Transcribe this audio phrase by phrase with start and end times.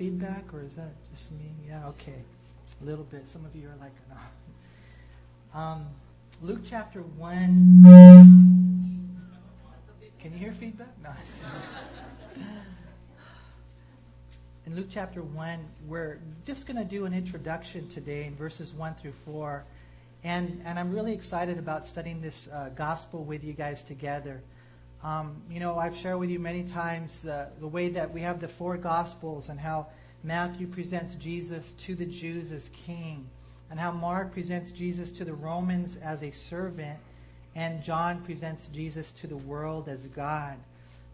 [0.00, 1.52] feedback, or is that just me?
[1.68, 2.24] Yeah, okay.
[2.80, 3.28] A little bit.
[3.28, 4.16] Some of you are like, no.
[5.60, 5.86] Um,
[6.40, 7.84] Luke chapter 1.
[10.18, 10.88] Can you hear feedback?
[11.02, 11.10] No.
[14.66, 18.94] In Luke chapter 1, we're just going to do an introduction today in verses 1
[18.94, 19.64] through 4.
[20.24, 24.40] And, and I'm really excited about studying this uh, gospel with you guys together.
[25.02, 28.40] Um, you know, I've shared with you many times the, the way that we have
[28.40, 29.86] the four gospels and how
[30.22, 33.26] Matthew presents Jesus to the Jews as king,
[33.70, 36.98] and how Mark presents Jesus to the Romans as a servant,
[37.54, 40.56] and John presents Jesus to the world as God.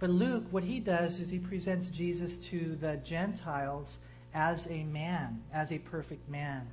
[0.01, 3.99] But Luke, what he does is he presents Jesus to the Gentiles
[4.35, 6.67] as a man, as a perfect man.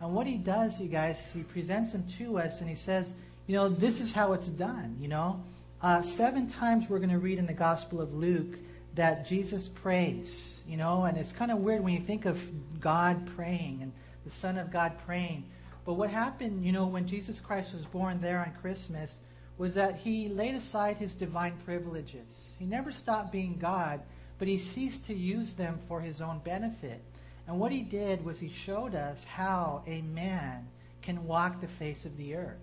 [0.00, 3.14] And what he does, you guys, is he presents him to us and he says,
[3.46, 5.40] you know, this is how it's done, you know.
[5.84, 8.56] Uh, seven times we're going to read in the Gospel of Luke
[8.94, 12.40] that Jesus prays, you know, and it's kind of weird when you think of
[12.80, 13.92] God praying and
[14.24, 15.44] the Son of God praying.
[15.84, 19.18] But what happened, you know, when Jesus Christ was born there on Christmas
[19.58, 22.54] was that he laid aside his divine privileges.
[22.58, 24.00] He never stopped being God,
[24.38, 27.02] but he ceased to use them for his own benefit.
[27.46, 30.66] And what he did was he showed us how a man
[31.02, 32.56] can walk the face of the earth.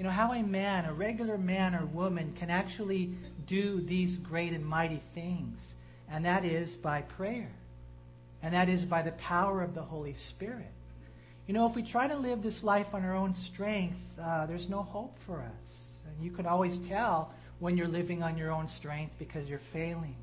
[0.00, 3.12] You know, how a man, a regular man or woman, can actually
[3.46, 5.74] do these great and mighty things.
[6.10, 7.50] And that is by prayer.
[8.42, 10.72] And that is by the power of the Holy Spirit.
[11.46, 14.70] You know, if we try to live this life on our own strength, uh, there's
[14.70, 15.98] no hope for us.
[16.06, 20.16] And you can always tell when you're living on your own strength because you're failing.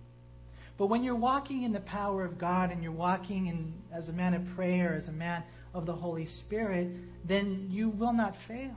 [0.79, 4.13] But when you're walking in the power of God and you're walking in, as a
[4.13, 5.43] man of prayer, as a man
[5.75, 6.89] of the Holy Spirit,
[7.25, 8.75] then you will not fail.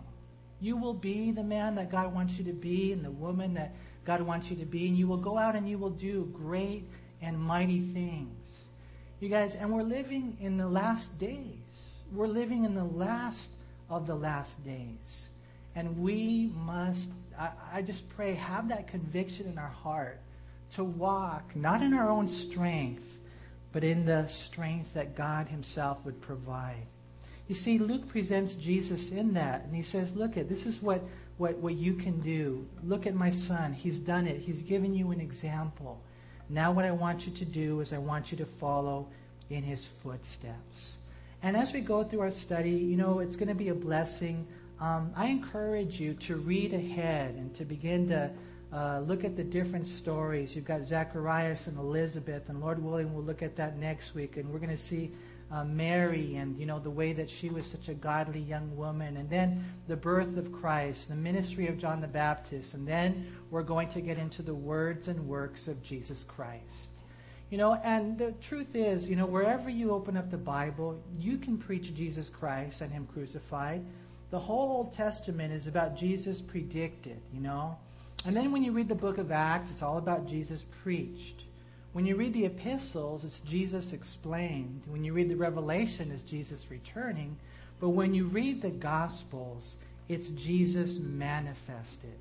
[0.61, 3.75] You will be the man that God wants you to be and the woman that
[4.05, 6.84] God wants you to be, and you will go out and you will do great
[7.22, 8.64] and mighty things.
[9.20, 11.92] You guys, and we're living in the last days.
[12.12, 13.50] We're living in the last
[13.89, 15.28] of the last days.
[15.75, 20.20] And we must, I, I just pray, have that conviction in our heart
[20.73, 23.18] to walk, not in our own strength,
[23.73, 26.86] but in the strength that God Himself would provide.
[27.50, 31.02] You see, Luke presents Jesus in that, and he says, Look at this is what,
[31.36, 32.64] what, what you can do.
[32.84, 33.72] Look at my son.
[33.72, 34.40] He's done it.
[34.40, 36.00] He's given you an example.
[36.48, 39.08] Now, what I want you to do is I want you to follow
[39.50, 40.98] in his footsteps.
[41.42, 44.46] And as we go through our study, you know, it's going to be a blessing.
[44.78, 48.30] Um, I encourage you to read ahead and to begin to
[48.72, 50.55] uh, look at the different stories.
[50.55, 54.48] You've got Zacharias and Elizabeth, and Lord willing, we'll look at that next week, and
[54.52, 55.11] we're going to see
[55.50, 59.16] uh, Mary and you know the way that she was such a godly young woman,
[59.16, 63.62] and then the birth of Christ, the ministry of John the Baptist, and then we're
[63.62, 66.88] going to get into the words and works of Jesus Christ.
[67.50, 71.36] You know, and the truth is, you know, wherever you open up the Bible, you
[71.36, 73.84] can preach Jesus Christ and Him crucified.
[74.30, 77.77] The whole Old Testament is about Jesus predicted, you know.
[78.24, 81.42] And then when you read the book of Acts, it's all about Jesus preached.
[81.92, 84.83] When you read the epistles, it's Jesus explained.
[84.86, 87.36] When you read the Revelation, it's Jesus returning.
[87.80, 89.74] But when you read the Gospels,
[90.08, 92.14] it's Jesus manifested.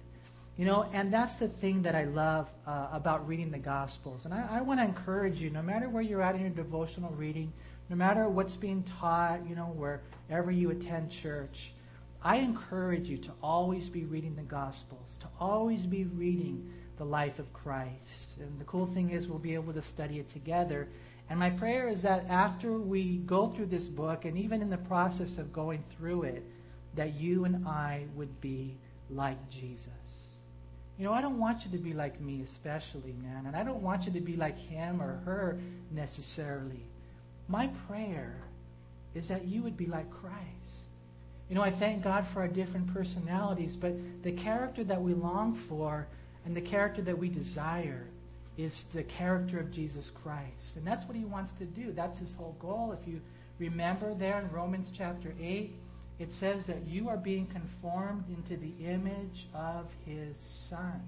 [0.58, 4.26] You know, and that's the thing that I love uh, about reading the Gospels.
[4.26, 7.12] And I, I want to encourage you, no matter where you're at in your devotional
[7.12, 7.54] reading,
[7.90, 9.74] no matter what's being taught, you know,
[10.28, 11.72] wherever you attend church,
[12.24, 16.70] I encourage you to always be reading the Gospels, to always be reading
[17.00, 18.38] the life of Christ.
[18.40, 20.88] And the cool thing is, we'll be able to study it together.
[21.30, 24.78] And my prayer is that after we go through this book, and even in the
[24.78, 26.44] process of going through it,
[26.96, 28.76] that you and I would be
[29.10, 29.90] like Jesus.
[30.98, 33.46] You know, I don't want you to be like me, especially, man.
[33.46, 35.58] And I don't want you to be like him or her
[35.92, 36.84] necessarily.
[37.48, 38.36] My prayer
[39.16, 40.36] is that you would be like Christ.
[41.48, 43.94] You know, I thank God for our different personalities, but
[44.24, 46.08] the character that we long for
[46.46, 48.08] and the character that we desire
[48.58, 50.76] is the character of Jesus Christ.
[50.76, 51.92] And that's what he wants to do.
[51.94, 52.98] That's his whole goal.
[53.00, 53.22] If you
[53.58, 55.74] remember there in Romans chapter 8,
[56.20, 60.38] it says that you are being conformed into the image of his
[60.70, 61.02] son.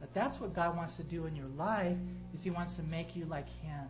[0.00, 1.96] That that's what God wants to do in your life
[2.34, 3.86] is he wants to make you like him.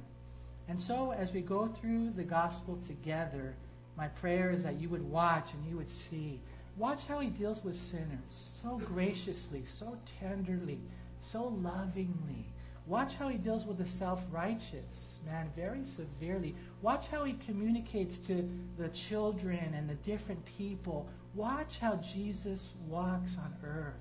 [0.68, 3.54] And so as we go through the gospel together,
[3.96, 6.40] my prayer is that you would watch and you would see
[6.76, 10.80] Watch how he deals with sinners so graciously, so tenderly,
[11.20, 12.46] so lovingly.
[12.86, 16.54] Watch how he deals with the self righteous, man, very severely.
[16.82, 21.08] Watch how he communicates to the children and the different people.
[21.34, 23.94] Watch how Jesus walks on earth.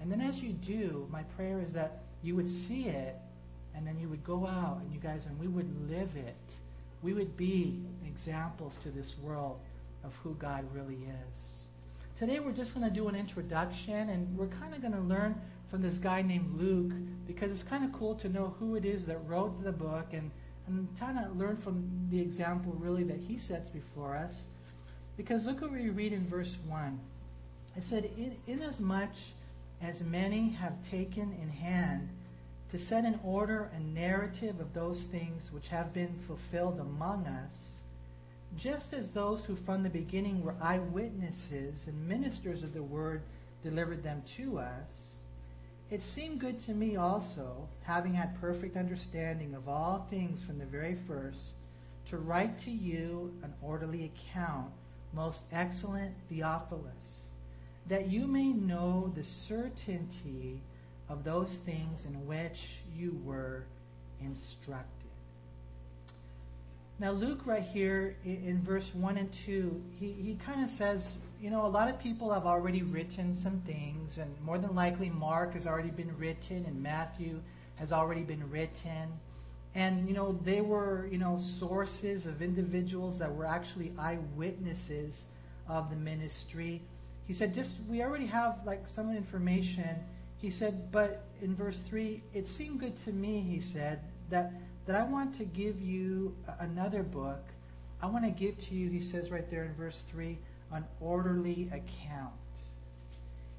[0.00, 3.16] And then as you do, my prayer is that you would see it
[3.74, 6.56] and then you would go out and you guys and we would live it.
[7.02, 9.60] We would be examples to this world
[10.04, 11.62] of who God really is.
[12.22, 15.34] Today we're just going to do an introduction and we're kind of going to learn
[15.68, 16.92] from this guy named Luke
[17.26, 20.30] because it's kind of cool to know who it is that wrote the book and,
[20.68, 24.44] and kind of learn from the example really that he sets before us.
[25.16, 27.00] Because look what we read in verse 1.
[27.76, 29.16] It said, In Inasmuch
[29.80, 32.08] as many have taken in hand
[32.70, 37.71] to set in order a narrative of those things which have been fulfilled among us,
[38.56, 43.22] just as those who from the beginning were eyewitnesses and ministers of the word
[43.62, 45.12] delivered them to us,
[45.90, 50.64] it seemed good to me also, having had perfect understanding of all things from the
[50.64, 51.54] very first,
[52.08, 54.70] to write to you an orderly account,
[55.12, 57.30] most excellent Theophilus,
[57.88, 60.60] that you may know the certainty
[61.08, 63.64] of those things in which you were
[64.22, 65.01] instructed.
[67.02, 71.50] Now, Luke, right here in, verse 1 and 2, he, he kind of says, you
[71.50, 75.54] know, a lot of people have already written some things, and more than likely, Mark
[75.54, 77.40] has already been written, and Matthew
[77.74, 79.08] has already been written.
[79.74, 85.24] And, you know, they were, you know, sources of individuals that were actually eyewitnesses
[85.68, 86.80] of the ministry.
[87.26, 89.96] He said, just, we already have, like, some information.
[90.36, 93.98] He said, but in verse 3, it seemed good to me, he said,
[94.30, 94.52] that
[94.86, 97.44] that I want to give you another book.
[98.02, 100.36] I want to give to you, he says right there in verse 3,
[100.72, 102.32] an orderly account.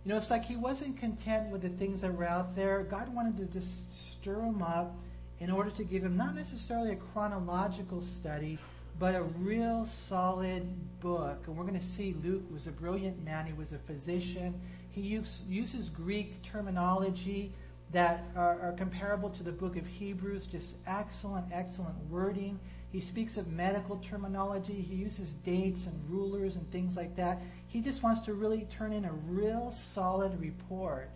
[0.03, 2.83] You know, it's like he wasn't content with the things that were out there.
[2.83, 4.93] God wanted to just stir him up
[5.39, 8.57] in order to give him not necessarily a chronological study,
[8.99, 10.67] but a real solid
[10.99, 11.41] book.
[11.47, 13.45] And we're going to see Luke was a brilliant man.
[13.45, 14.59] He was a physician.
[14.91, 17.53] He use, uses Greek terminology
[17.93, 22.59] that are, are, comparable to the book of Hebrews, just excellent, excellent wording.
[22.91, 24.73] He speaks of medical terminology.
[24.73, 27.41] He uses dates and rulers and things like that.
[27.67, 31.09] He just wants to really turn in a real solid report.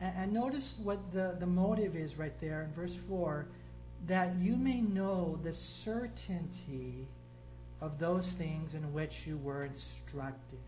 [0.00, 3.46] And, and notice what the, the motive is right there in verse 4
[4.06, 7.06] that you may know the certainty
[7.80, 10.58] of those things in which you were instructed.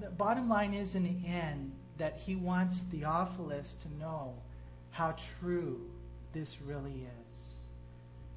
[0.00, 4.34] The bottom line is, in the end, that he wants Theophilus to know
[4.90, 5.80] how true
[6.32, 7.66] this really is.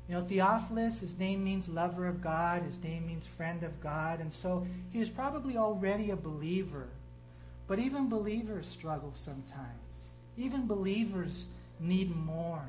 [0.08, 4.20] You know, Theophilus, his name means lover of God, his name means friend of God,
[4.20, 6.88] and so he was probably already a believer.
[7.68, 10.08] But even believers struggle sometimes.
[10.36, 11.48] Even believers
[11.80, 12.68] need more.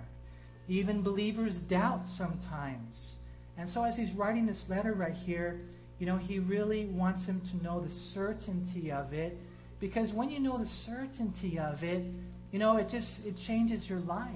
[0.68, 3.14] Even believers doubt sometimes.
[3.56, 5.60] And so as he's writing this letter right here,
[5.98, 9.38] you know, he really wants him to know the certainty of it
[9.80, 12.04] because when you know the certainty of it,
[12.52, 14.28] you know, it just it changes your life.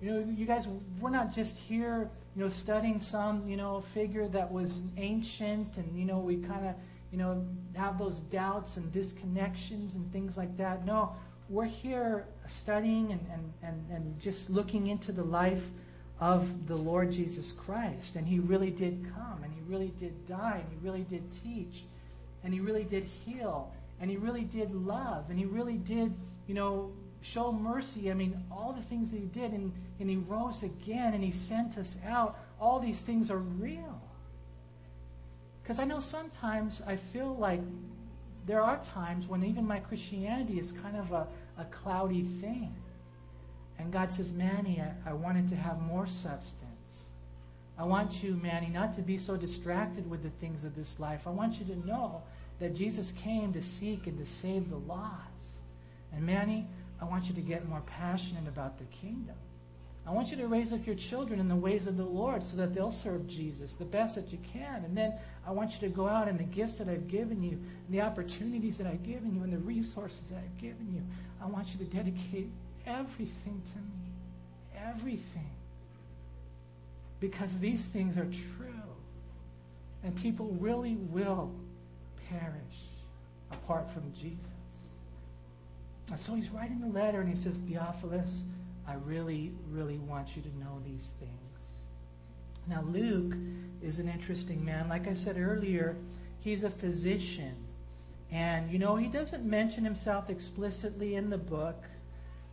[0.00, 0.66] You know, you guys,
[0.98, 5.98] we're not just here, you know, studying some, you know, figure that was ancient and,
[5.98, 6.74] you know, we kind of,
[7.12, 7.44] you know,
[7.74, 10.86] have those doubts and disconnections and things like that.
[10.86, 11.14] No,
[11.50, 15.64] we're here studying and, and, and, and just looking into the life
[16.18, 18.16] of the Lord Jesus Christ.
[18.16, 21.84] And he really did come, and he really did die, and he really did teach,
[22.44, 26.14] and he really did heal, and he really did love, and he really did,
[26.46, 26.90] you know,
[27.22, 28.10] show mercy.
[28.10, 31.30] I mean, all the things that he did, and, and he rose again, and he
[31.30, 32.38] sent us out.
[32.58, 34.00] All these things are real.
[35.62, 37.60] Because I know sometimes I feel like
[38.46, 41.26] there are times when even my Christianity is kind of a,
[41.58, 42.74] a cloudy thing.
[43.78, 46.69] And God says, Manny, I, I wanted to have more substance.
[47.80, 51.22] I want you, Manny, not to be so distracted with the things of this life.
[51.26, 52.22] I want you to know
[52.58, 55.54] that Jesus came to seek and to save the lost.
[56.12, 56.66] And Manny,
[57.00, 59.34] I want you to get more passionate about the kingdom.
[60.06, 62.54] I want you to raise up your children in the ways of the Lord so
[62.58, 64.84] that they'll serve Jesus the best that you can.
[64.84, 65.14] And then
[65.46, 68.02] I want you to go out and the gifts that I've given you, and the
[68.02, 71.02] opportunities that I've given you, and the resources that I've given you,
[71.42, 72.50] I want you to dedicate
[72.86, 74.12] everything to me.
[74.86, 75.50] Everything.
[77.20, 78.66] Because these things are true.
[80.02, 81.52] And people really will
[82.28, 82.54] perish
[83.50, 84.46] apart from Jesus.
[86.08, 88.42] And so he's writing the letter and he says, Theophilus,
[88.88, 91.30] I really, really want you to know these things.
[92.66, 93.34] Now, Luke
[93.82, 94.88] is an interesting man.
[94.88, 95.96] Like I said earlier,
[96.40, 97.54] he's a physician.
[98.30, 101.84] And, you know, he doesn't mention himself explicitly in the book.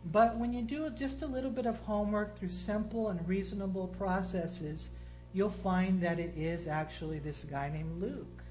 [0.04, 4.90] But when you do just a little bit of homework through simple and reasonable processes,
[5.32, 8.42] you'll find that it is actually this guy named Luke.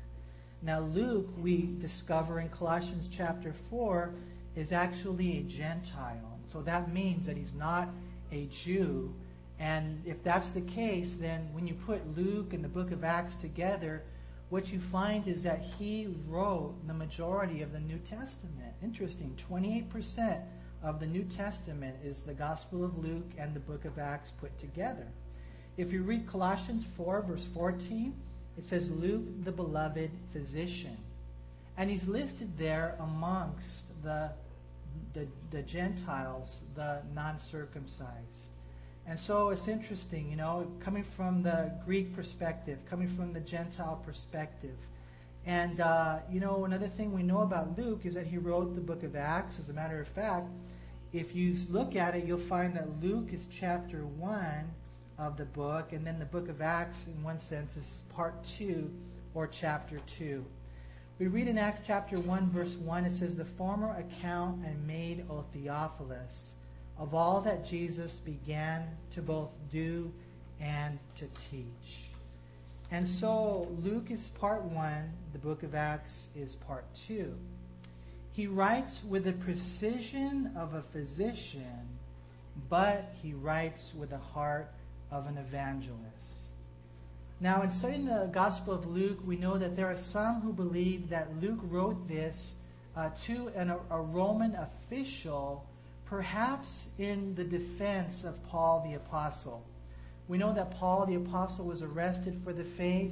[0.62, 4.14] Now, Luke, we discover in Colossians chapter 4,
[4.56, 6.40] is actually a Gentile.
[6.48, 7.90] So that means that he's not
[8.32, 9.14] a Jew.
[9.60, 13.36] And if that's the case, then when you put Luke and the book of Acts
[13.36, 14.04] together,
[14.50, 18.74] what you find is that he wrote the majority of the New Testament.
[18.82, 19.38] Interesting.
[19.50, 20.42] 28%
[20.84, 24.58] of the New Testament is the Gospel of Luke and the book of Acts put
[24.58, 25.08] together.
[25.78, 28.14] If you read Colossians 4, verse 14,
[28.58, 30.98] it says, Luke, the beloved physician.
[31.78, 34.32] And he's listed there amongst the,
[35.14, 38.50] the, the Gentiles, the non circumcised.
[39.06, 44.02] And so it's interesting, you know, coming from the Greek perspective, coming from the Gentile
[44.06, 44.76] perspective.
[45.48, 48.82] And, uh, you know, another thing we know about Luke is that he wrote the
[48.82, 49.58] book of Acts.
[49.60, 50.50] As a matter of fact,
[51.14, 54.70] if you look at it, you'll find that Luke is chapter 1
[55.18, 58.92] of the book, and then the book of Acts, in one sense, is part 2
[59.34, 60.44] or chapter 2.
[61.18, 65.26] We read in Acts chapter 1, verse 1, it says, The former account I made,
[65.30, 66.52] O Theophilus,
[67.00, 70.12] of all that Jesus began to both do
[70.60, 72.07] and to teach.
[72.92, 77.34] And so Luke is part 1, the book of Acts is part 2.
[78.32, 81.88] He writes with the precision of a physician,
[82.70, 84.72] but he writes with the heart
[85.12, 86.48] of an evangelist.
[87.40, 91.10] Now, in studying the Gospel of Luke, we know that there are some who believe
[91.10, 92.56] that Luke wrote this
[92.96, 95.66] uh, to an, a Roman official,
[96.06, 99.64] perhaps in the defense of Paul the Apostle.
[100.28, 103.12] We know that Paul the Apostle was arrested for the faith,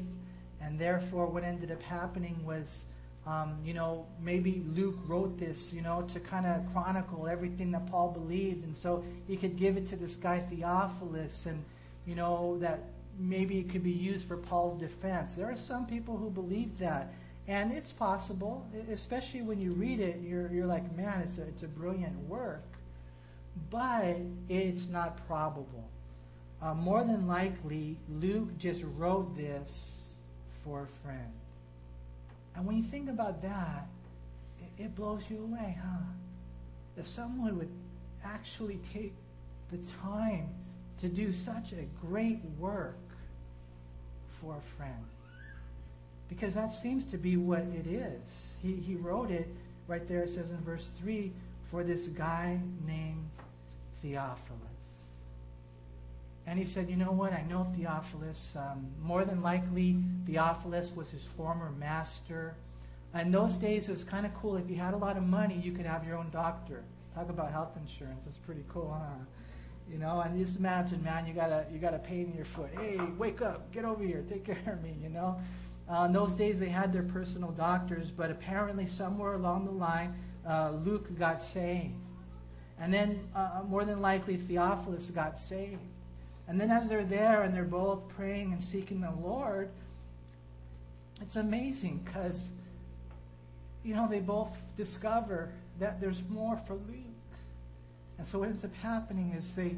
[0.62, 2.86] and therefore, what ended up happening was,
[3.26, 7.90] um, you know, maybe Luke wrote this, you know, to kind of chronicle everything that
[7.90, 11.64] Paul believed, and so he could give it to this guy Theophilus, and
[12.06, 12.80] you know that
[13.18, 15.32] maybe it could be used for Paul's defense.
[15.34, 17.14] There are some people who believe that.
[17.48, 21.64] And it's possible, especially when you read it, you're, you're like, man, it's a, it's
[21.64, 22.64] a brilliant work.
[23.70, 24.18] But
[24.50, 25.85] it's not probable.
[26.62, 30.04] Uh, more than likely, Luke just wrote this
[30.64, 31.32] for a friend.
[32.56, 33.88] And when you think about that,
[34.60, 36.06] it, it blows you away, huh?
[36.96, 37.72] That someone would
[38.24, 39.14] actually take
[39.72, 40.50] the time
[41.00, 42.98] to do such a great work
[44.42, 45.06] for a friend.
[46.30, 48.56] Because that seems to be what it is.
[48.62, 49.48] He, he wrote it
[49.88, 51.32] right there, it says in verse 3
[51.70, 53.30] for this guy named
[54.02, 54.75] Theophilus.
[56.48, 57.34] And he said, You know what?
[57.34, 58.56] I know Theophilus.
[58.56, 62.56] Um, more than likely, Theophilus was his former master.
[63.14, 64.58] In those days, it was kind of cool.
[64.58, 66.84] If you had a lot of money, you could have your own doctor.
[67.16, 68.26] Talk about health insurance.
[68.28, 69.24] It's pretty cool, huh?
[69.90, 72.46] You know, and just imagine, man, you got a you got a pain in your
[72.46, 72.70] foot.
[72.78, 74.96] Hey, wake up, get over here, take care of me.
[75.02, 75.40] You know,
[75.90, 80.14] uh, in those days they had their personal doctors, but apparently somewhere along the line,
[80.48, 81.94] uh, Luke got saved,
[82.80, 85.80] and then uh, more than likely Theophilus got saved.
[86.48, 89.70] And then as they're there and they're both praying and seeking the Lord,
[91.22, 92.50] it's amazing because
[93.84, 97.06] you know they both discover that there's more for Luke.
[98.18, 99.76] And so what ends up happening is they,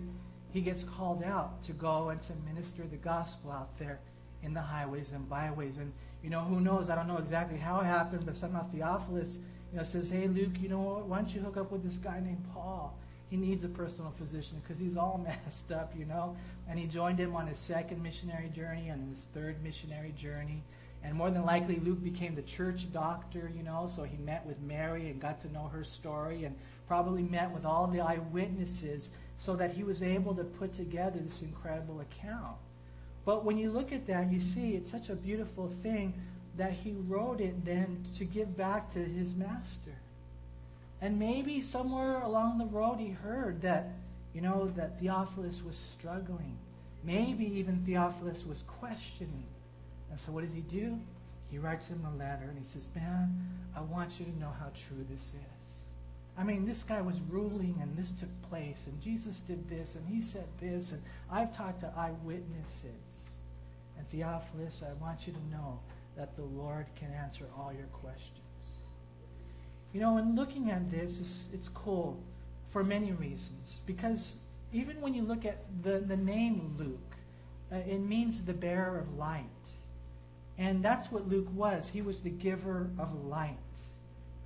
[0.52, 4.00] he gets called out to go and to minister the gospel out there
[4.44, 5.78] in the highways and byways.
[5.78, 5.92] And,
[6.24, 6.90] you know, who knows?
[6.90, 9.40] I don't know exactly how it happened, but somehow Theophilus,
[9.72, 11.06] you know, says, hey, Luke, you know what?
[11.08, 12.96] Why don't you hook up with this guy named Paul?
[13.30, 16.36] He needs a personal physician because he's all messed up, you know.
[16.70, 20.64] And he joined him on his second missionary journey and his third missionary journey.
[21.04, 24.60] And more than likely, Luke became the church doctor, you know, so he met with
[24.62, 26.56] Mary and got to know her story and
[26.88, 31.42] probably met with all the eyewitnesses so that he was able to put together this
[31.42, 32.58] incredible account.
[33.26, 36.14] But when you look at that, you see it's such a beautiful thing
[36.58, 39.94] that he wrote it then to give back to his master.
[41.02, 43.90] And maybe somewhere along the road he heard that,
[44.34, 46.58] you know, that Theophilus was struggling.
[47.04, 49.46] Maybe even Theophilus was questioning.
[50.10, 51.00] And so what does he do?
[51.52, 54.68] He writes him a letter and he says, Man, I want you to know how
[54.88, 55.58] true this is.
[56.38, 60.08] I mean, this guy was ruling and this took place, and Jesus did this, and
[60.08, 61.02] he said this, and
[61.32, 62.84] I've talked to eyewitnesses.
[63.98, 65.80] And Theophilus, I want you to know
[66.16, 68.47] that the Lord can answer all your questions.
[69.94, 72.20] You know, in looking at this, it's, it's cool
[72.70, 73.82] for many reasons.
[73.86, 74.34] Because
[74.74, 77.16] even when you look at the, the name Luke,
[77.72, 79.44] uh, it means the bearer of light.
[80.58, 81.88] And that's what Luke was.
[81.88, 83.58] He was the giver of light.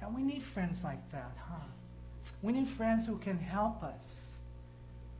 [0.01, 1.65] And we need friends like that, huh?
[2.41, 4.31] We need friends who can help us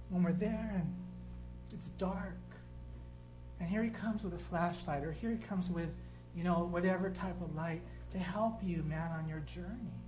[0.09, 0.93] when we're there and
[1.71, 2.37] it's dark.
[3.59, 5.89] And here he comes with a flashlight, or here he comes with,
[6.35, 10.00] you know, whatever type of light to help you, man, on your journey.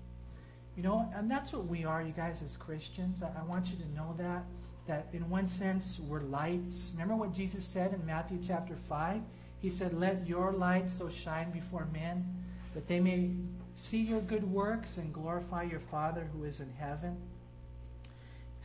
[0.75, 3.21] You know, and that's what we are, you guys, as Christians.
[3.21, 4.43] I, I want you to know that.
[4.87, 6.91] that in one sense we're lights.
[6.93, 9.21] Remember what Jesus said in Matthew chapter 5?
[9.61, 12.25] He said, Let your light so shine before men
[12.73, 13.29] that they may
[13.75, 17.17] see your good works and glorify your Father who is in heaven.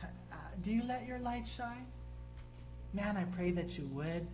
[0.01, 0.05] Uh,
[0.63, 1.85] do you let your light shine?
[2.93, 4.25] Man, I pray that you would.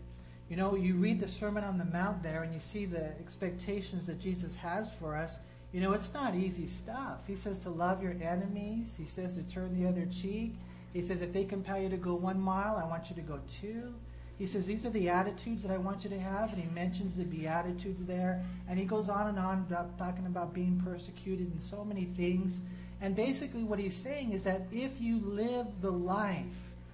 [0.50, 4.06] You know, you read the Sermon on the Mount there and you see the expectations
[4.08, 5.40] that Jesus has for us.
[5.76, 7.20] You know, it's not easy stuff.
[7.28, 10.54] He says to love your enemies, He says to turn the other cheek.
[10.94, 13.42] He says, if they compel you to go one mile, I want you to go
[13.60, 13.94] two.
[14.38, 16.54] He says, these are the attitudes that I want you to have.
[16.54, 18.42] And he mentions the Beatitudes there.
[18.70, 19.68] And he goes on and on
[19.98, 22.62] talking about being persecuted and so many things.
[23.02, 26.46] And basically, what he's saying is that if you live the life,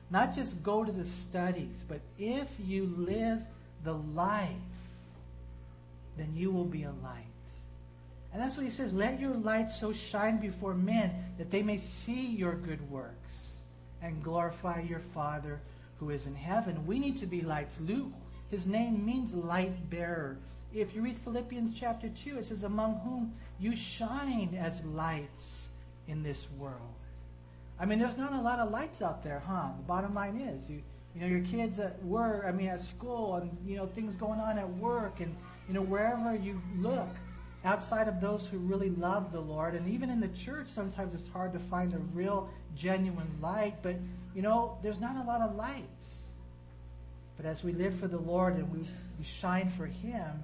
[0.09, 3.41] not just go to the studies, but if you live
[3.83, 4.50] the life,
[6.17, 7.30] then you will be a light.
[8.33, 8.93] And that's what he says.
[8.93, 13.57] Let your light so shine before men that they may see your good works
[14.01, 15.59] and glorify your Father
[16.00, 16.85] who is in heaven.
[16.85, 17.79] We need to be lights.
[17.81, 18.11] Luke,
[18.50, 20.38] his name means light bearer.
[20.73, 25.67] If you read Philippians chapter 2, it says, Among whom you shine as lights
[26.07, 26.95] in this world.
[27.79, 29.69] I mean, there's not a lot of lights out there, huh?
[29.77, 30.81] The bottom line is, you,
[31.13, 34.39] you know, your kids at work, I mean, at school, and, you know, things going
[34.39, 35.35] on at work, and,
[35.67, 37.09] you know, wherever you look,
[37.63, 39.75] outside of those who really love the Lord.
[39.75, 43.75] And even in the church, sometimes it's hard to find a real, genuine light.
[43.82, 43.96] But,
[44.36, 46.18] you know, there's not a lot of lights.
[47.38, 48.80] But as we live for the Lord and we,
[49.18, 50.44] we shine for Him,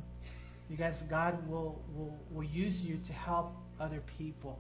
[0.70, 4.60] you guys, God will, will, will use you to help other people.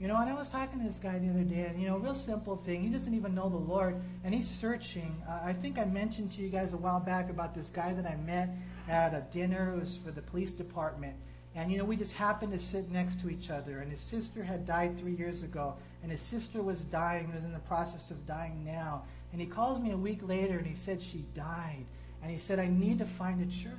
[0.00, 1.96] You know, and I was talking to this guy the other day, and, you know,
[1.96, 2.82] real simple thing.
[2.82, 5.22] He doesn't even know the Lord, and he's searching.
[5.28, 8.04] Uh, I think I mentioned to you guys a while back about this guy that
[8.04, 8.50] I met
[8.88, 9.74] at a dinner.
[9.76, 11.14] It was for the police department.
[11.54, 13.80] And, you know, we just happened to sit next to each other.
[13.80, 15.74] And his sister had died three years ago.
[16.02, 19.04] And his sister was dying, was in the process of dying now.
[19.32, 21.84] And he calls me a week later and he said she died.
[22.22, 23.72] And he said, I need to find a church.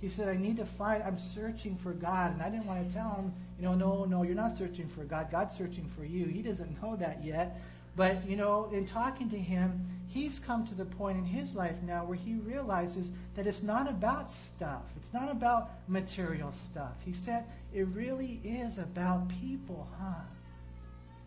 [0.00, 2.32] He said, I need to find, I'm searching for God.
[2.32, 5.04] And I didn't want to tell him, you know, no, no, you're not searching for
[5.04, 5.30] God.
[5.30, 6.26] God's searching for you.
[6.26, 7.60] He doesn't know that yet.
[7.96, 11.76] But, you know, in talking to him, he's come to the point in his life
[11.86, 14.82] now where he realizes that it's not about stuff.
[14.96, 16.94] It's not about material stuff.
[17.04, 20.22] He said, it really is about people, huh?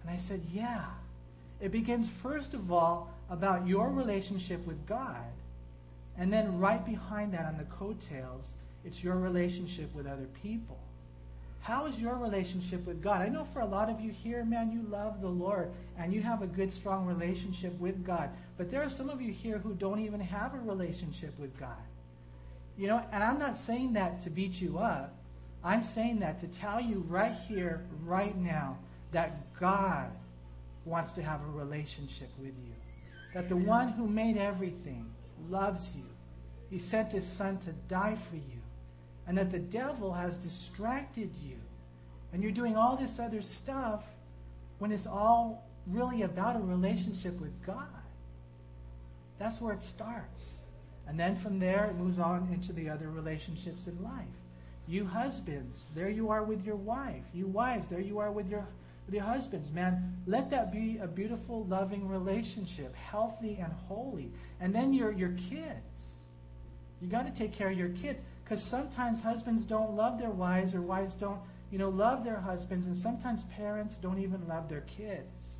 [0.01, 0.85] And I said, yeah.
[1.59, 5.25] It begins, first of all, about your relationship with God.
[6.17, 8.53] And then right behind that on the coattails,
[8.85, 10.77] it's your relationship with other people.
[11.67, 13.21] How is your relationship with God?
[13.21, 16.21] I know for a lot of you here, man, you love the Lord and you
[16.21, 18.29] have a good, strong relationship with God.
[18.55, 21.83] But there are some of you here who don't even have a relationship with God.
[22.77, 25.13] You know, and I'm not saying that to beat you up.
[25.61, 28.77] I'm saying that to tell you right here, right now,
[29.11, 30.09] that God
[30.85, 32.75] wants to have a relationship with you.
[33.33, 35.05] That the one who made everything
[35.49, 36.05] loves you.
[36.69, 38.61] He sent his son to die for you
[39.27, 41.56] and that the devil has distracted you.
[42.33, 44.03] And you're doing all this other stuff
[44.79, 47.87] when it's all really about a relationship with God.
[49.39, 50.53] That's where it starts.
[51.07, 54.25] And then from there, it moves on into the other relationships in life.
[54.87, 57.23] You husbands, there you are with your wife.
[57.33, 58.65] You wives, there you are with your,
[59.05, 59.71] with your husbands.
[59.71, 64.31] Man, let that be a beautiful, loving relationship, healthy and holy.
[64.59, 66.17] And then your, your kids.
[67.01, 68.21] You got to take care of your kids.
[68.43, 71.39] Because sometimes husbands don't love their wives or wives don't,
[71.71, 72.87] you know, love their husbands.
[72.87, 75.55] And sometimes parents don't even love their kids.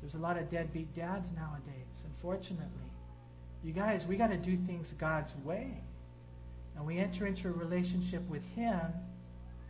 [0.00, 2.68] There's a lot of deadbeat dads nowadays, unfortunately.
[3.64, 5.74] You guys, we got to do things God's way.
[6.76, 8.80] And we enter into a relationship with Him,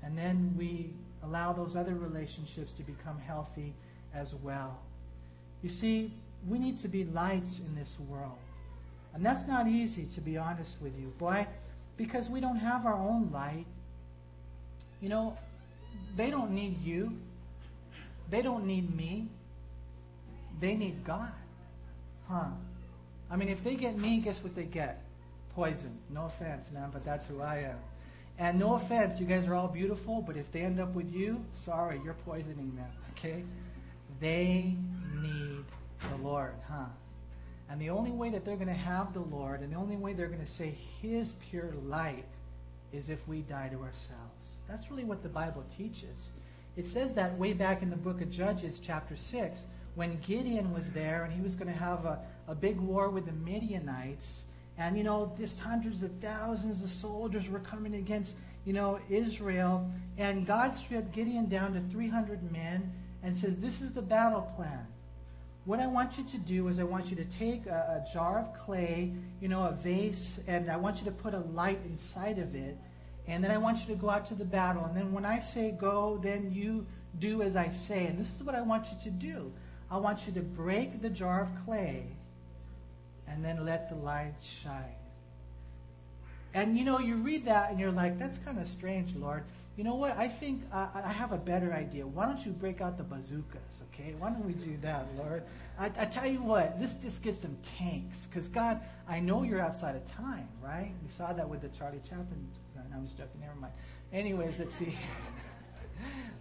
[0.03, 0.90] and then we
[1.25, 3.73] allow those other relationships to become healthy
[4.14, 4.79] as well.
[5.62, 6.12] You see,
[6.47, 8.37] we need to be lights in this world.
[9.14, 11.09] And that's not easy, to be honest with you.
[11.18, 11.47] Boy,
[11.97, 13.66] because we don't have our own light.
[15.01, 15.37] You know,
[16.16, 17.16] they don't need you.
[18.30, 19.28] They don't need me.
[20.61, 21.32] They need God.
[22.28, 22.48] Huh?
[23.30, 25.02] I mean, if they get me, guess what they get?
[25.54, 25.96] Poison.
[26.11, 27.78] No offense, man, but that's who I am.
[28.38, 31.44] And no offense, you guys are all beautiful, but if they end up with you,
[31.52, 33.42] sorry, you're poisoning them, okay?
[34.20, 34.74] They
[35.20, 35.64] need
[36.08, 36.87] the Lord, huh?
[37.70, 40.12] And the only way that they're going to have the Lord, and the only way
[40.14, 42.24] they're going to say His pure light,
[42.92, 44.38] is if we die to ourselves.
[44.68, 46.31] That's really what the Bible teaches.
[46.76, 49.62] It says that way back in the book of Judges, chapter 6,
[49.94, 53.26] when Gideon was there and he was going to have a, a big war with
[53.26, 54.44] the Midianites.
[54.76, 59.90] And, you know, just hundreds of thousands of soldiers were coming against, you know, Israel.
[60.18, 64.87] And God stripped Gideon down to 300 men and says, This is the battle plan.
[65.64, 68.38] what I want you to do is I want you to take a, a jar
[68.38, 72.38] of clay, you know, a vase, and I want you to put a light inside
[72.38, 72.76] of it.
[73.29, 74.85] And then I want you to go out to the battle.
[74.85, 76.87] And then when I say go, then you
[77.19, 78.07] do as I say.
[78.07, 79.53] And this is what I want you to do.
[79.91, 82.07] I want you to break the jar of clay
[83.27, 84.97] and then let the light shine.
[86.55, 89.45] And you know, you read that and you're like, that's kind of strange, Lord.
[89.77, 90.17] You know what?
[90.17, 92.05] I think uh, I have a better idea.
[92.05, 94.12] Why don't you break out the bazookas, okay?
[94.19, 95.45] Why don't we do that, Lord?
[95.79, 98.27] I, I tell you what, let's just get some tanks.
[98.27, 100.91] Because, God, I know you're outside of time, right?
[101.05, 102.49] We saw that with the Charlie Chaplin.
[102.90, 103.40] No, I'm just joking.
[103.40, 103.72] Never mind.
[104.12, 104.94] Anyways, let's see.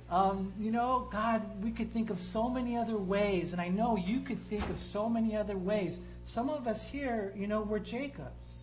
[0.10, 3.54] um, you know, God, we could think of so many other ways.
[3.54, 6.00] And I know you could think of so many other ways.
[6.26, 8.60] Some of us here, you know, we're Jacobs.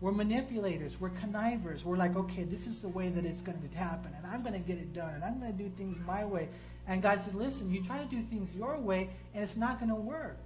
[0.00, 1.00] We're manipulators.
[1.00, 1.84] We're connivers.
[1.84, 4.52] We're like, okay, this is the way that it's going to happen, and I'm going
[4.52, 6.48] to get it done, and I'm going to do things my way.
[6.86, 9.88] And God said, listen, you try to do things your way, and it's not going
[9.88, 10.36] to work.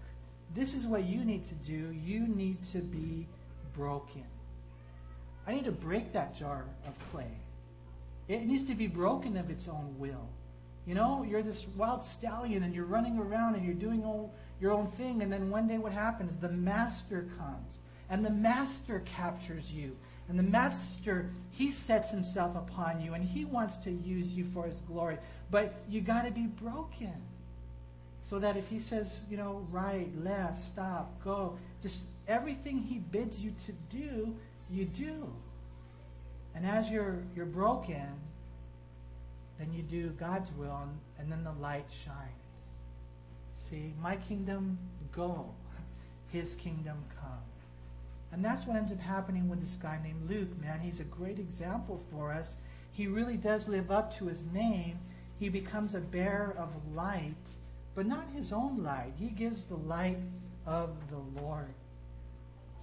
[0.54, 1.92] This is what you need to do.
[1.92, 3.26] You need to be
[3.74, 4.24] broken.
[5.48, 7.30] I need to break that jar of clay.
[8.28, 10.28] It needs to be broken of its own will.
[10.86, 14.72] You know, you're this wild stallion and you're running around and you're doing all, your
[14.72, 16.36] own thing, and then one day what happens?
[16.36, 17.78] The master comes
[18.10, 19.96] and the master captures you.
[20.28, 24.66] And the master, he sets himself upon you and he wants to use you for
[24.66, 25.16] his glory.
[25.50, 27.14] But you got to be broken.
[28.28, 33.40] So that if he says, you know, right, left, stop, go, just everything he bids
[33.40, 34.36] you to do,
[34.70, 35.32] you do.
[36.54, 38.06] And as you're you're broken,
[39.58, 42.38] then you do God's will and, and then the light shines.
[43.56, 44.78] See, my kingdom
[45.12, 45.46] go,
[46.28, 47.42] his kingdom come.
[48.32, 50.80] And that's what ends up happening with this guy named Luke, man.
[50.80, 52.56] He's a great example for us.
[52.92, 54.98] He really does live up to his name.
[55.38, 57.54] He becomes a bearer of light,
[57.94, 59.12] but not his own light.
[59.18, 60.18] He gives the light
[60.66, 61.72] of the Lord.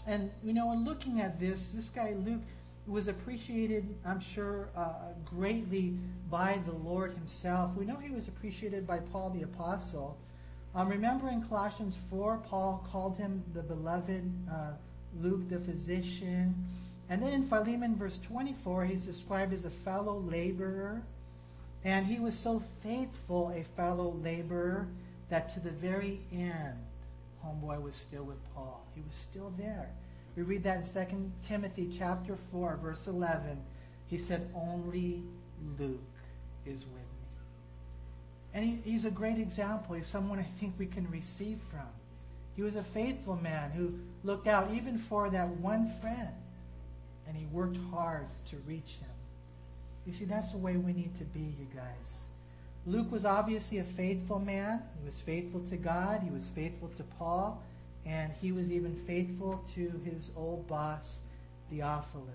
[0.08, 2.42] And, you know, in looking at this, this guy Luke
[2.88, 4.94] was appreciated, I'm sure, uh,
[5.26, 5.98] greatly
[6.30, 7.72] by the Lord himself.
[7.76, 10.18] We know he was appreciated by Paul the Apostle.
[10.76, 14.72] Um, remember in Colossians 4, Paul called him the beloved uh,
[15.22, 16.54] Luke the physician.
[17.10, 21.02] And then in Philemon, verse 24, he's described as a fellow laborer.
[21.84, 24.88] And he was so faithful, a fellow laborer,
[25.30, 26.76] that to the very end,
[27.46, 28.86] homeboy was still with Paul.
[28.96, 29.90] He was still there.
[30.36, 33.58] We read that in 2 Timothy chapter 4, verse 11.
[34.08, 35.24] He said, Only
[35.80, 36.00] Luke
[36.66, 37.26] is with me.
[38.54, 39.96] And he, he's a great example.
[39.96, 41.88] He's someone I think we can receive from.
[42.56, 46.30] He was a faithful man who looked out even for that one friend,
[47.28, 49.10] and he worked hard to reach him.
[50.06, 52.20] You see, that's the way we need to be, you guys.
[52.88, 54.80] Luke was obviously a faithful man.
[55.00, 57.64] He was faithful to God, he was faithful to Paul,
[58.06, 61.20] and he was even faithful to his old boss,
[61.70, 62.28] Theophilus.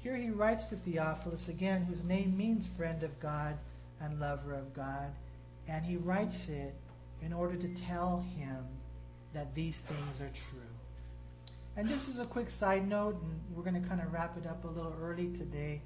[0.00, 3.58] Here he writes to Theophilus, again, whose name means friend of God
[4.00, 5.10] and lover of God,
[5.66, 6.74] and he writes it
[7.20, 8.64] in order to tell him
[9.34, 10.60] that these things are true.
[11.76, 14.46] And this is a quick side note, and we're going to kind of wrap it
[14.46, 15.80] up a little early today.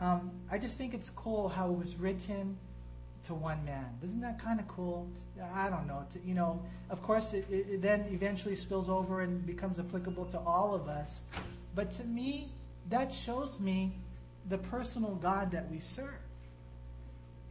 [0.00, 2.56] Um, I just think it's cool how it was written
[3.26, 3.86] to one man.
[4.02, 5.08] Isn't that kind of cool?
[5.54, 6.04] I don't know.
[6.12, 10.38] To, you know, of course, it, it then eventually spills over and becomes applicable to
[10.38, 11.22] all of us.
[11.74, 12.48] But to me,
[12.88, 13.92] that shows me
[14.48, 16.14] the personal God that we serve.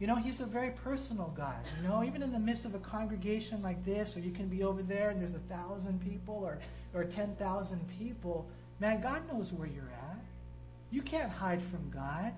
[0.00, 1.56] You know, he's a very personal God.
[1.82, 4.62] You know, even in the midst of a congregation like this, or you can be
[4.62, 6.58] over there and there's a thousand people or,
[6.94, 8.46] or 10,000 people,
[8.80, 10.24] man, God knows where you're at.
[10.90, 12.32] You can't hide from God.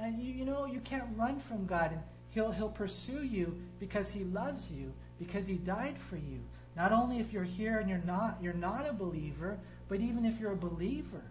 [0.00, 1.92] And you, you know, you can't run from God.
[1.92, 2.00] And
[2.38, 6.38] he'll, he'll pursue you because he loves you, because he died for you.
[6.76, 10.38] Not only if you're here and you're not, you're not a believer, but even if
[10.38, 11.22] you're a believer.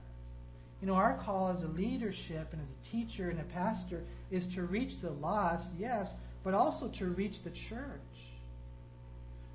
[0.81, 4.47] You know, our call as a leadership and as a teacher and a pastor is
[4.47, 7.79] to reach the lost, yes, but also to reach the church.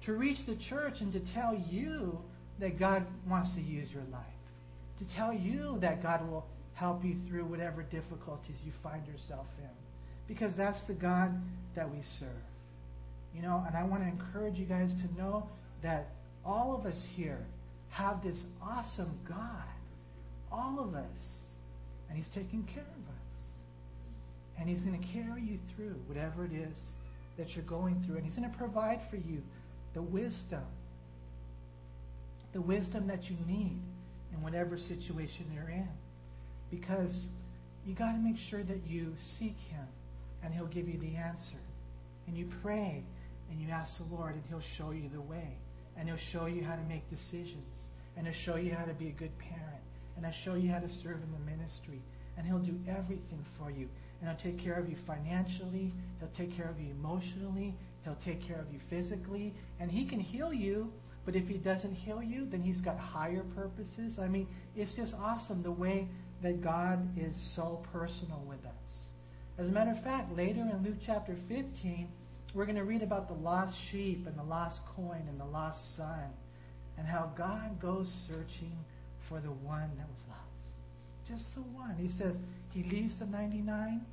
[0.07, 2.19] To reach the church and to tell you
[2.61, 4.23] that God wants to use your life.
[5.01, 9.82] To tell you that God will help you through whatever difficulties you find yourself in.
[10.29, 11.41] Because that's the God
[11.75, 12.29] that we serve.
[13.35, 15.49] You know, and I want to encourage you guys to know
[15.83, 16.09] that
[16.45, 17.45] all of us here
[17.91, 19.65] have this awesome God
[20.53, 21.39] all of us.
[22.09, 23.45] And He's taking care of us.
[24.59, 26.77] And He's going to carry you through whatever it is
[27.39, 28.17] that you're going through.
[28.17, 29.43] And He's going to provide for you
[29.95, 30.65] the wisdom,
[32.53, 33.79] the wisdom that you need
[34.33, 35.89] in whatever situation you're in.
[36.71, 37.29] Because
[37.87, 39.87] you got to make sure that you seek Him
[40.43, 41.59] and He'll give you the answer.
[42.27, 43.03] And you pray
[43.51, 45.57] and you ask the Lord, and He'll show you the way.
[45.97, 47.89] And He'll show you how to make decisions.
[48.17, 49.83] And He'll show you how to be a good parent.
[50.17, 52.01] And He'll show you how to serve in the ministry.
[52.37, 53.89] And He'll do everything for you.
[54.21, 55.93] And He'll take care of you financially.
[56.19, 57.75] He'll take care of you emotionally.
[58.05, 59.55] He'll take care of you physically.
[59.81, 60.91] And He can heal you.
[61.27, 64.19] But if He doesn't heal you, then He's got higher purposes.
[64.19, 66.09] I mean, it's just awesome the way
[66.41, 69.05] that God is so personal with us.
[69.63, 72.09] As a matter of fact, later in Luke chapter 15,
[72.53, 75.97] we're going to read about the lost sheep and the lost coin and the lost
[75.97, 76.33] son
[76.99, 78.77] and how God goes searching
[79.29, 80.75] for the one that was lost.
[81.29, 81.95] Just the one.
[81.97, 82.41] He says
[82.75, 84.05] he leaves the 99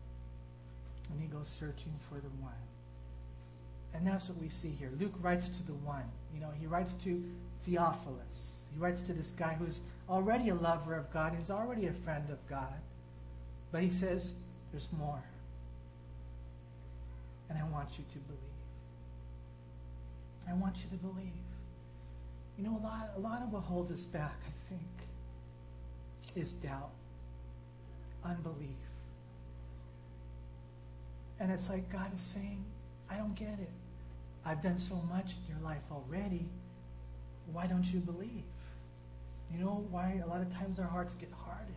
[1.12, 2.54] and he goes searching for the one.
[3.96, 4.92] And that's what we see here.
[5.00, 6.06] Luke writes to the one.
[6.32, 7.24] You know, he writes to
[7.66, 8.60] Theophilus.
[8.72, 12.30] He writes to this guy who's already a lover of God, who's already a friend
[12.30, 12.78] of God.
[13.72, 14.30] But he says,
[14.72, 15.24] there's more.
[17.50, 18.40] And I want you to believe.
[20.48, 21.34] I want you to believe.
[22.58, 24.82] You know, a lot, a lot of what holds us back, I think,
[26.36, 26.92] is doubt,
[28.26, 28.78] unbelief.
[31.40, 32.64] And it's like God is saying,
[33.10, 33.70] I don't get it.
[34.46, 36.46] I've done so much in your life already.
[37.54, 38.44] Why don't you believe?
[39.54, 41.74] You know why a lot of times our hearts get hardened.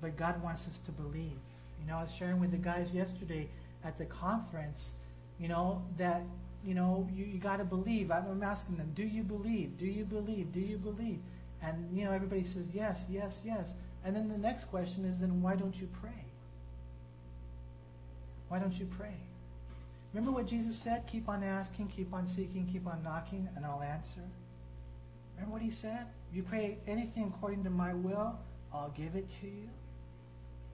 [0.00, 1.38] But God wants us to believe.
[1.80, 3.48] You know, I was sharing with the guys yesterday
[3.84, 4.92] at the conference,
[5.38, 6.22] you know, that,
[6.64, 8.10] you know, you, you got to believe.
[8.10, 9.78] I'm asking them, do you believe?
[9.78, 10.52] Do you believe?
[10.52, 11.20] Do you believe?
[11.62, 13.70] And, you know, everybody says, yes, yes, yes.
[14.04, 16.24] And then the next question is, then why don't you pray?
[18.48, 19.14] Why don't you pray?
[20.12, 21.06] Remember what Jesus said?
[21.06, 24.22] Keep on asking, keep on seeking, keep on knocking, and I'll answer.
[25.36, 26.06] Remember what he said?
[26.32, 28.38] You pray anything according to my will,
[28.72, 29.68] I'll give it to you.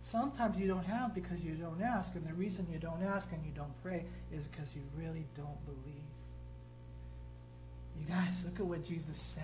[0.09, 3.45] Sometimes you don't have because you don't ask, and the reason you don't ask and
[3.45, 6.05] you don't pray is because you really don't believe.
[7.99, 9.42] You guys, look at what Jesus said.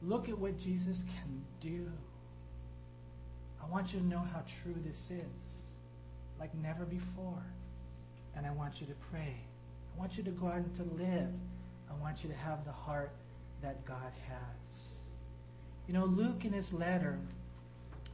[0.00, 1.90] Look at what Jesus can do.
[3.60, 5.64] I want you to know how true this is,
[6.38, 7.42] like never before.
[8.36, 9.34] And I want you to pray.
[9.96, 11.32] I want you to go out and to live.
[11.90, 13.10] I want you to have the heart
[13.60, 14.78] that God has.
[15.88, 17.18] You know, Luke in his letter,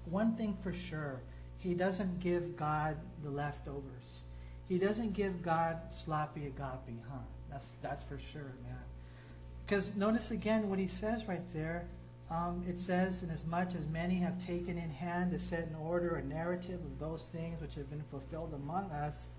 [0.06, 1.20] one thing for sure,
[1.60, 4.22] he doesn't give God the leftovers.
[4.68, 7.18] He doesn't give God sloppy agape, huh?
[7.50, 8.78] That's that's for sure, man.
[9.66, 11.86] Because notice again what he says right there.
[12.30, 15.74] Um, it says, "And as much as many have taken in hand to set in
[15.74, 19.30] order a narrative of those things which have been fulfilled among us,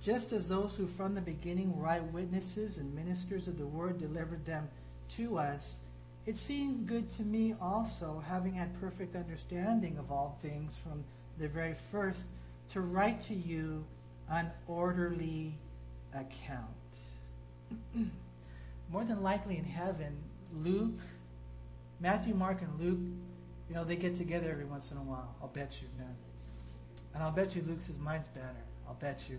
[0.00, 4.46] just as those who from the beginning were eyewitnesses and ministers of the word delivered
[4.46, 4.68] them
[5.16, 5.74] to us,
[6.24, 11.04] it seemed good to me also, having had perfect understanding of all things from
[11.40, 12.26] the very first,
[12.72, 13.84] to write to you
[14.30, 15.52] an orderly
[16.14, 16.66] account.
[18.92, 20.16] More than likely in heaven,
[20.62, 21.00] Luke,
[21.98, 22.98] Matthew, Mark, and Luke,
[23.68, 25.34] you know, they get together every once in a while.
[25.40, 26.14] I'll bet you, man.
[27.14, 28.46] And I'll bet you Luke says, mine's better.
[28.86, 29.38] I'll bet you.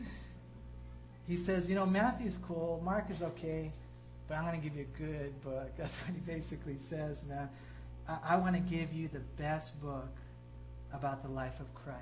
[1.28, 3.70] he says, you know, Matthew's cool, Mark is okay,
[4.26, 5.70] but I'm going to give you a good book.
[5.78, 7.48] That's what he basically says, man.
[8.08, 10.08] I, I want to give you the best book
[10.92, 11.98] about the life of Christ.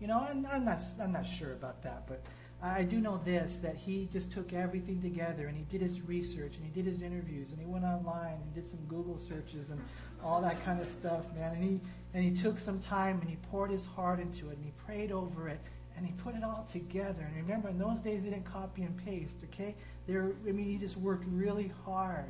[0.00, 2.22] You know, and I'm not, I'm not sure about that, but
[2.62, 6.56] I do know this that he just took everything together and he did his research
[6.56, 9.80] and he did his interviews and he went online and did some Google searches and
[10.22, 11.54] all that kind of stuff, man.
[11.54, 11.80] And he
[12.12, 15.10] and he took some time and he poured his heart into it and he prayed
[15.10, 15.60] over it
[15.96, 17.22] and he put it all together.
[17.26, 19.74] And remember, in those days, they didn't copy and paste, okay?
[20.06, 22.24] There, I mean, he just worked really hard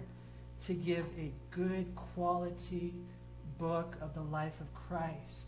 [0.66, 2.92] to give a good quality
[3.61, 5.46] book of the life of Christ.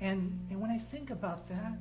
[0.00, 1.72] And, and when I think about that,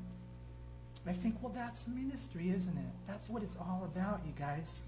[1.08, 2.94] I think, well, that's ministry, isn't it?
[3.08, 4.82] That's what it's all about, you guys.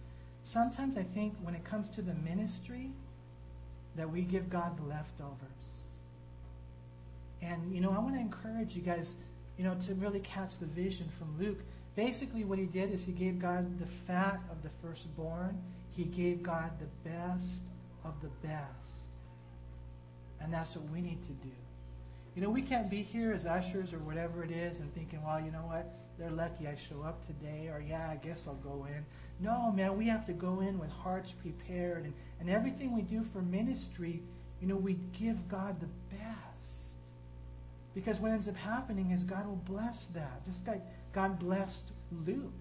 [0.43, 2.91] Sometimes I think when it comes to the ministry,
[3.95, 5.37] that we give God the leftovers.
[7.41, 9.15] And, you know, I want to encourage you guys
[9.57, 11.59] you know, to really catch the vision from Luke.
[11.95, 15.57] Basically, what he did is he gave God the fat of the firstborn.
[15.95, 17.61] He gave God the best
[18.03, 19.02] of the best.
[20.43, 21.53] And that's what we need to do.
[22.35, 25.39] You know, we can't be here as ushers or whatever it is and thinking, well,
[25.39, 25.93] you know what?
[26.19, 29.05] They're lucky I show up today, or yeah, I guess I'll go in.
[29.39, 32.05] No, man, we have to go in with hearts prepared.
[32.05, 34.21] And, and everything we do for ministry,
[34.61, 36.73] you know, we give God the best.
[37.95, 40.81] Because what ends up happening is God will bless that, just like
[41.13, 41.83] God blessed
[42.25, 42.51] Luke.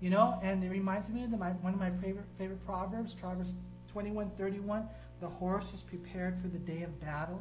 [0.00, 3.14] You know, and it reminds me of the, my, one of my favorite, favorite proverbs,
[3.14, 3.52] Proverbs
[3.92, 4.88] 21, 31.
[5.22, 7.40] The horse is prepared for the day of battle,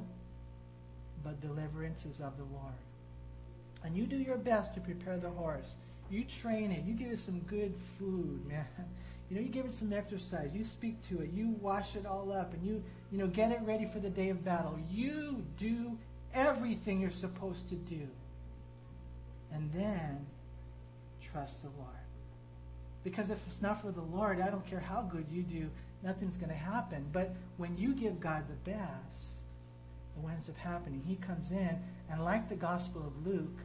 [1.23, 2.75] but deliverance is of the Lord.
[3.83, 5.73] And you do your best to prepare the horse.
[6.11, 6.83] You train it.
[6.85, 8.67] You give it some good food, man.
[9.29, 10.51] You know, you give it some exercise.
[10.53, 11.29] You speak to it.
[11.33, 14.27] You wash it all up, and you, you know, get it ready for the day
[14.27, 14.77] of battle.
[14.91, 15.97] You do
[16.33, 18.05] everything you're supposed to do,
[19.53, 20.25] and then
[21.31, 21.95] trust the Lord.
[23.05, 25.69] Because if it's not for the Lord, I don't care how good you do,
[26.03, 27.05] nothing's going to happen.
[27.11, 29.31] But when you give God the best,
[30.15, 31.01] what ends up happening?
[31.05, 33.59] He comes in, and like the Gospel of Luke,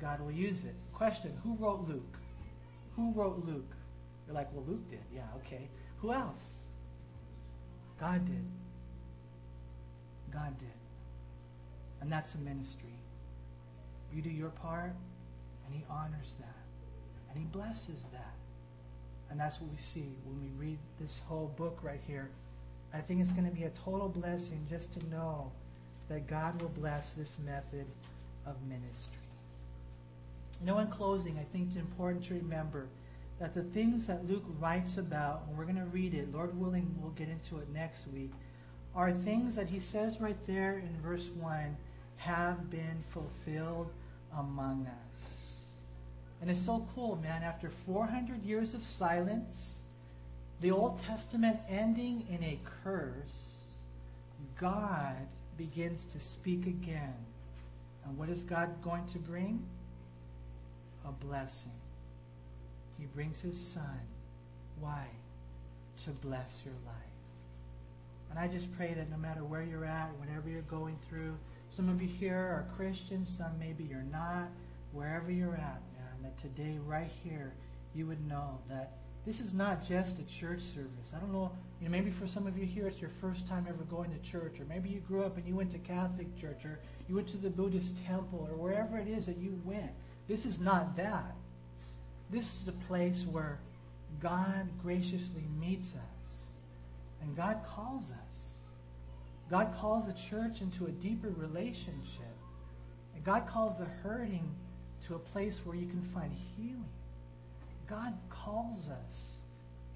[0.00, 0.74] God will use it.
[0.92, 2.16] Question Who wrote Luke?
[2.96, 3.72] Who wrote Luke?
[4.26, 5.04] You're like, well, Luke did.
[5.14, 5.68] Yeah, okay.
[5.98, 6.52] Who else?
[8.00, 8.44] God did.
[10.32, 10.68] God did.
[12.00, 12.88] And that's the ministry.
[14.14, 14.92] You do your part,
[15.64, 16.54] and He honors that.
[17.30, 18.35] And He blesses that.
[19.30, 22.30] And that's what we see when we read this whole book right here.
[22.94, 25.50] I think it's going to be a total blessing just to know
[26.08, 27.86] that God will bless this method
[28.46, 29.12] of ministry.
[30.60, 32.86] You know, in closing, I think it's important to remember
[33.38, 36.94] that the things that Luke writes about, and we're going to read it, Lord willing,
[37.00, 38.32] we'll get into it next week,
[38.94, 41.76] are things that he says right there in verse 1
[42.16, 43.90] have been fulfilled
[44.38, 45.35] among us.
[46.40, 47.42] And it's so cool, man.
[47.42, 49.74] After 400 years of silence,
[50.60, 53.54] the Old Testament ending in a curse,
[54.60, 55.16] God
[55.56, 57.14] begins to speak again.
[58.04, 59.62] And what is God going to bring?
[61.06, 61.72] A blessing.
[62.98, 64.00] He brings his son.
[64.80, 65.06] Why?
[66.04, 66.94] To bless your life.
[68.30, 71.36] And I just pray that no matter where you're at, whatever you're going through,
[71.74, 74.48] some of you here are Christians, some maybe you're not,
[74.92, 75.80] wherever you're at,
[76.26, 77.52] that today, right here,
[77.94, 78.92] you would know that
[79.24, 81.12] this is not just a church service.
[81.14, 83.66] I don't know, you know, maybe for some of you here it's your first time
[83.68, 86.64] ever going to church, or maybe you grew up and you went to Catholic church,
[86.64, 89.90] or you went to the Buddhist temple, or wherever it is that you went.
[90.28, 91.34] This is not that.
[92.30, 93.58] This is a place where
[94.20, 96.40] God graciously meets us.
[97.22, 98.38] And God calls us.
[99.48, 102.34] God calls the church into a deeper relationship.
[103.14, 104.48] And God calls the hurting
[105.06, 106.84] to a place where you can find healing.
[107.88, 109.36] God calls us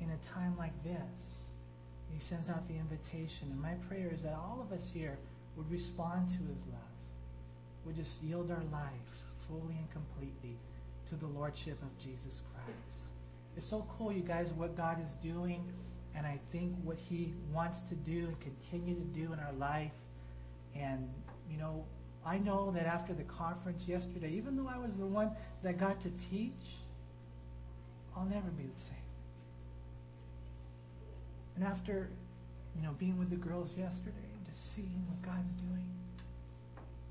[0.01, 1.47] in a time like this.
[2.13, 3.49] He sends out the invitation.
[3.51, 5.19] And my prayer is that all of us here
[5.57, 6.97] would respond to his love,
[7.85, 9.11] would just yield our life
[9.49, 10.57] fully and completely
[11.09, 13.11] to the Lordship of Jesus Christ.
[13.57, 15.65] It's so cool, you guys, what God is doing,
[16.15, 19.93] and I think what He wants to do and continue to do in our life.
[20.77, 21.09] And,
[21.51, 21.85] you know,
[22.25, 25.31] I know that after the conference yesterday, even though I was the one
[25.63, 26.53] that got to teach,
[28.17, 28.97] I'll never be the same.
[31.57, 32.11] And after,
[32.77, 35.87] you know, being with the girls yesterday and just seeing what God's doing,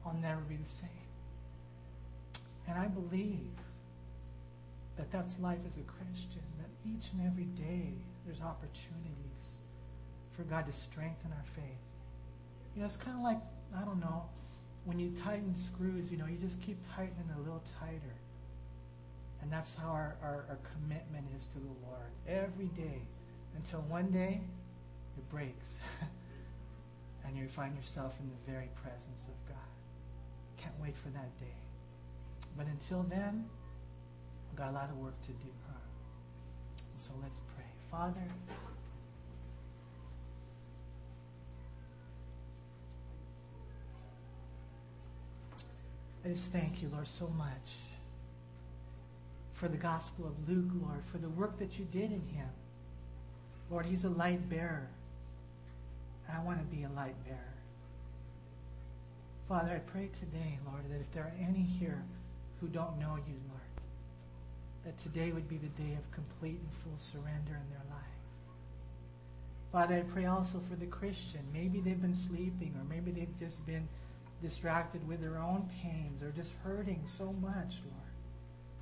[0.05, 0.89] I'll never be the same.
[2.67, 3.49] And I believe
[4.97, 7.93] that that's life as a Christian, that each and every day
[8.25, 9.59] there's opportunities
[10.35, 11.83] for God to strengthen our faith.
[12.75, 13.39] You know, it's kind of like,
[13.75, 14.23] I don't know,
[14.89, 18.17] when you tighten screws, you know, you just keep tightening a little tighter.
[19.39, 22.99] And that's how our, our, our commitment is to the Lord every day
[23.55, 24.41] until one day
[25.15, 25.77] it breaks
[27.23, 29.69] and you find yourself in the very presence of God.
[30.57, 31.59] Can't wait for that day.
[32.57, 33.45] But until then,
[34.49, 35.77] we've got a lot of work to do, huh?
[36.97, 37.69] So let's pray.
[37.91, 38.25] Father,
[46.25, 47.77] I just thank you, Lord, so much
[49.53, 52.49] for the gospel of Luke, Lord, for the work that you did in him.
[53.69, 54.87] Lord, he's a light bearer.
[56.31, 57.39] I want to be a light bearer.
[59.47, 62.03] Father, I pray today, Lord, that if there are any here
[62.61, 63.61] who don't know you, Lord,
[64.85, 68.05] that today would be the day of complete and full surrender in their life.
[69.71, 71.41] Father, I pray also for the Christian.
[71.53, 73.87] Maybe they've been sleeping, or maybe they've just been
[74.41, 78.11] distracted with their own pains, or just hurting so much, Lord.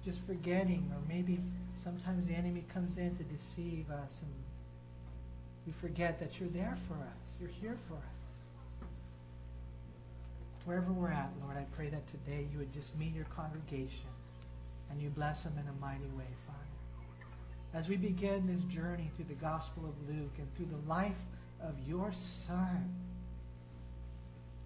[0.05, 1.39] Just forgetting, or maybe
[1.83, 4.31] sometimes the enemy comes in to deceive us, and
[5.65, 7.35] we forget that you're there for us.
[7.39, 8.01] You're here for us.
[10.65, 14.07] Wherever we're at, Lord, I pray that today you would just meet your congregation
[14.89, 16.59] and you bless them in a mighty way, Father.
[17.73, 21.15] As we begin this journey through the Gospel of Luke and through the life
[21.61, 22.93] of your Son,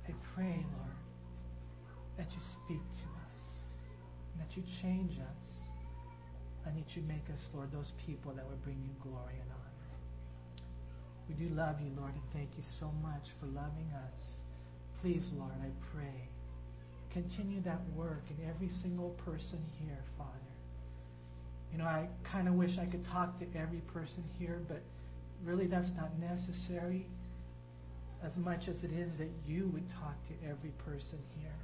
[0.08, 0.91] I pray, Lord,
[2.22, 3.42] that you speak to us,
[4.38, 5.50] that you change us,
[6.66, 9.90] and that you make us, Lord, those people that would bring you glory and honor.
[11.28, 14.42] We do love you, Lord, and thank you so much for loving us.
[15.02, 16.30] Please, Lord, I pray
[17.12, 20.30] Continue that work in every single person here, Father.
[21.72, 24.82] you know, I kind of wish I could talk to every person here, but
[25.44, 27.06] really that's not necessary
[28.24, 31.61] as much as it is that you would talk to every person here.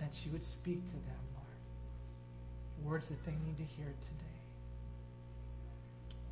[0.00, 2.92] That you would speak to them, Lord.
[2.92, 4.40] Words that they need to hear today.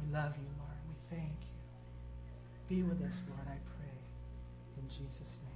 [0.00, 0.78] We love you, Lord.
[0.88, 2.76] We thank you.
[2.76, 3.98] Be with us, Lord, I pray.
[4.82, 5.47] In Jesus' name.